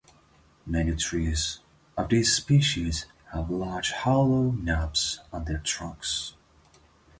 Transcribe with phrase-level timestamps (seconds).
[0.65, 1.59] Many trees
[1.95, 6.33] of this species have large hollow knobs on their trunks.